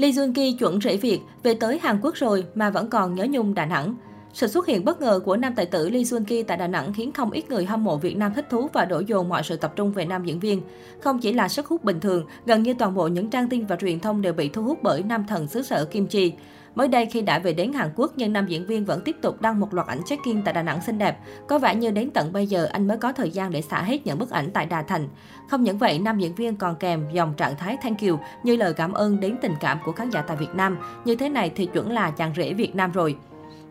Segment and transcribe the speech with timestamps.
[0.00, 3.26] Lee Jun Ki chuẩn rễ Việt, về tới Hàn Quốc rồi mà vẫn còn nhớ
[3.30, 3.94] nhung Đà Nẵng.
[4.32, 6.92] Sự xuất hiện bất ngờ của nam tài tử Lee Jun Ki tại Đà Nẵng
[6.92, 9.56] khiến không ít người hâm mộ Việt Nam thích thú và đổ dồn mọi sự
[9.56, 10.62] tập trung về nam diễn viên.
[11.00, 13.76] Không chỉ là sức hút bình thường, gần như toàn bộ những trang tin và
[13.76, 16.32] truyền thông đều bị thu hút bởi nam thần xứ sở Kim Chi.
[16.76, 19.42] Mới đây khi đã về đến Hàn Quốc, nhưng nam diễn viên vẫn tiếp tục
[19.42, 21.18] đăng một loạt ảnh check-in tại Đà Nẵng xinh đẹp.
[21.48, 24.06] Có vẻ như đến tận bây giờ anh mới có thời gian để xả hết
[24.06, 25.08] những bức ảnh tại Đà Thành.
[25.50, 28.72] Không những vậy, nam diễn viên còn kèm dòng trạng thái thank you như lời
[28.72, 30.78] cảm ơn đến tình cảm của khán giả tại Việt Nam.
[31.04, 33.16] Như thế này thì chuẩn là chàng rể Việt Nam rồi.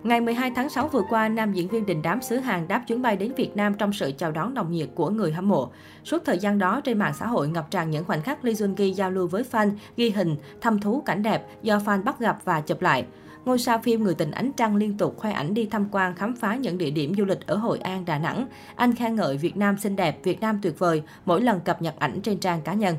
[0.05, 3.01] Ngày 12 tháng 6 vừa qua, nam diễn viên đình đám xứ Hàn đáp chuyến
[3.01, 5.71] bay đến Việt Nam trong sự chào đón nồng nhiệt của người hâm mộ.
[6.03, 8.75] Suốt thời gian đó, trên mạng xã hội ngập tràn những khoảnh khắc Lee Jun
[8.75, 12.37] Gi giao lưu với fan, ghi hình, thăm thú cảnh đẹp do fan bắt gặp
[12.43, 13.05] và chụp lại.
[13.45, 16.35] Ngôi sao phim Người tình ánh trăng liên tục khoe ảnh đi tham quan khám
[16.35, 18.47] phá những địa điểm du lịch ở Hội An, Đà Nẵng.
[18.75, 21.95] Anh khen ngợi Việt Nam xinh đẹp, Việt Nam tuyệt vời mỗi lần cập nhật
[21.99, 22.95] ảnh trên trang cá nhân.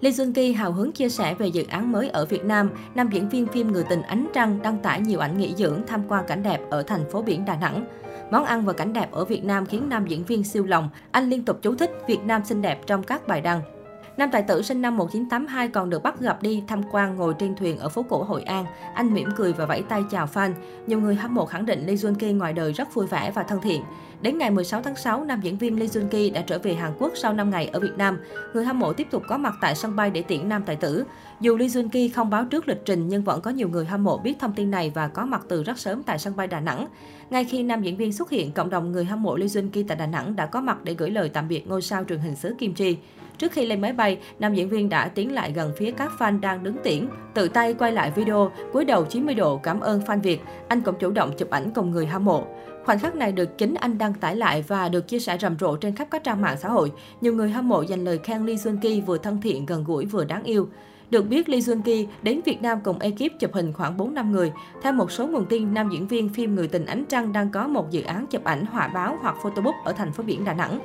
[0.00, 2.70] Lee Jun Ki hào hứng chia sẻ về dự án mới ở Việt Nam.
[2.94, 6.02] Nam diễn viên phim Người tình ánh trăng đăng tải nhiều ảnh nghỉ dưỡng tham
[6.08, 7.84] quan cảnh đẹp ở thành phố biển Đà Nẵng.
[8.30, 10.88] Món ăn và cảnh đẹp ở Việt Nam khiến nam diễn viên siêu lòng.
[11.10, 13.81] Anh liên tục chú thích Việt Nam xinh đẹp trong các bài đăng.
[14.16, 17.54] Nam tài tử sinh năm 1982 còn được bắt gặp đi tham quan ngồi trên
[17.54, 18.64] thuyền ở phố cổ Hội An.
[18.94, 20.52] Anh mỉm cười và vẫy tay chào fan.
[20.86, 23.42] Nhiều người hâm mộ khẳng định Lee Jun Ki ngoài đời rất vui vẻ và
[23.42, 23.82] thân thiện.
[24.20, 26.92] Đến ngày 16 tháng 6, nam diễn viên Lee Jun Ki đã trở về Hàn
[26.98, 28.18] Quốc sau 5 ngày ở Việt Nam.
[28.54, 31.04] Người hâm mộ tiếp tục có mặt tại sân bay để tiễn nam tài tử.
[31.40, 34.04] Dù Lee Jun Ki không báo trước lịch trình nhưng vẫn có nhiều người hâm
[34.04, 36.60] mộ biết thông tin này và có mặt từ rất sớm tại sân bay Đà
[36.60, 36.86] Nẵng.
[37.30, 39.82] Ngay khi nam diễn viên xuất hiện, cộng đồng người hâm mộ Lee Jun Ki
[39.82, 42.36] tại Đà Nẵng đã có mặt để gửi lời tạm biệt ngôi sao truyền hình
[42.36, 42.96] xứ Kim Chi.
[43.38, 44.01] Trước khi lên máy bay,
[44.38, 47.74] nam diễn viên đã tiến lại gần phía các fan đang đứng tiễn, tự tay
[47.74, 50.40] quay lại video, cúi đầu 90 độ cảm ơn fan Việt.
[50.68, 52.44] Anh cũng chủ động chụp ảnh cùng người hâm mộ.
[52.84, 55.76] Khoảnh khắc này được chính anh đăng tải lại và được chia sẻ rầm rộ
[55.76, 56.92] trên khắp các trang mạng xã hội.
[57.20, 60.04] Nhiều người hâm mộ dành lời khen Lee Sun Ki vừa thân thiện, gần gũi
[60.06, 60.68] vừa đáng yêu.
[61.10, 64.32] Được biết, Lee Jun Ki đến Việt Nam cùng ekip chụp hình khoảng 4 năm
[64.32, 64.52] người.
[64.82, 67.68] Theo một số nguồn tin, nam diễn viên phim Người tình ánh trăng đang có
[67.68, 70.80] một dự án chụp ảnh họa báo hoặc photobook ở thành phố biển Đà Nẵng.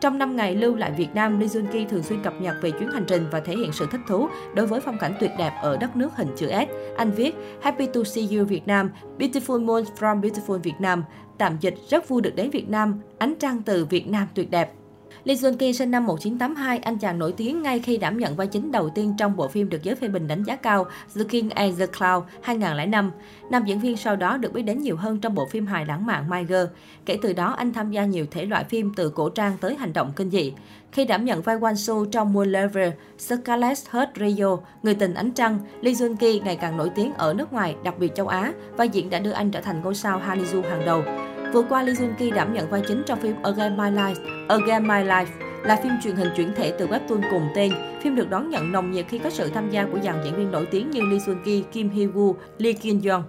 [0.00, 2.70] Trong 5 ngày lưu lại Việt Nam, Lee Jun Ki thường xuyên cập nhật về
[2.70, 5.52] chuyến hành trình và thể hiện sự thích thú đối với phong cảnh tuyệt đẹp
[5.62, 6.96] ở đất nước hình chữ S.
[6.96, 11.04] Anh viết, Happy to see you Việt Nam, beautiful moon from beautiful Việt Nam.
[11.38, 14.72] Tạm dịch, rất vui được đến Việt Nam, ánh trăng từ Việt Nam tuyệt đẹp.
[15.24, 18.46] Lee Jun Ki sinh năm 1982, anh chàng nổi tiếng ngay khi đảm nhận vai
[18.46, 21.50] chính đầu tiên trong bộ phim được giới phê bình đánh giá cao The King
[21.50, 23.10] and the Cloud 2005.
[23.50, 26.06] Nam diễn viên sau đó được biết đến nhiều hơn trong bộ phim hài lãng
[26.06, 26.64] mạn My Girl.
[27.06, 29.92] Kể từ đó, anh tham gia nhiều thể loại phim từ cổ trang tới hành
[29.92, 30.52] động kinh dị.
[30.92, 35.30] Khi đảm nhận vai Wan Su trong Moon Lover, Scarlett Heart Rio, Người tình ánh
[35.30, 38.52] trăng, Lee Jun Ki ngày càng nổi tiếng ở nước ngoài, đặc biệt châu Á.
[38.76, 41.02] và diễn đã đưa anh trở thành ngôi sao Hallyu hàng đầu.
[41.52, 44.46] Vừa qua, Lee Jun Ki đảm nhận vai chính trong phim Again My Life.
[44.48, 45.26] Again My Life
[45.64, 47.72] là phim truyền hình chuyển thể từ webtoon cùng tên.
[48.02, 50.50] Phim được đón nhận nồng nhiệt khi có sự tham gia của dàn diễn viên
[50.50, 53.22] nổi tiếng như Lee Jun Ki, Kim Hee Woo, Lee Kyun Young.